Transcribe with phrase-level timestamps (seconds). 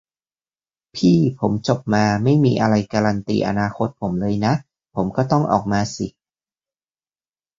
[0.95, 4.53] 'พี่ ผมจบมา ไม่มีอะไรการันตีอนาคตผมเลยนะ
[4.95, 6.07] ผมก็ต้องออกมาสิ'